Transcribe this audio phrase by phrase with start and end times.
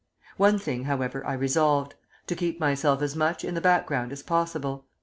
[0.37, 1.93] One thing, however, I resolved,
[2.25, 4.85] to keep myself as much in the background as possible.